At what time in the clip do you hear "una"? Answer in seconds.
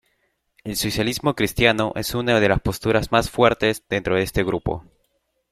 2.15-2.39